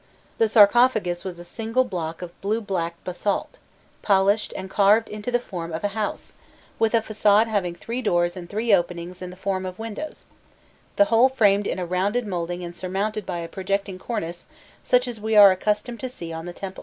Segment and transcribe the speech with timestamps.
[0.39, 3.59] The sarcophagus was a single block of blue black basalt,
[4.01, 6.33] polished, and carved into the form of a house,
[6.79, 10.25] with a façade having three doors and three openings in the form of windows,
[10.95, 14.47] the whole framed in a rounded moulding and surmounted by a projecting cornice
[14.81, 16.79] such as we are accustomed to see on the temples.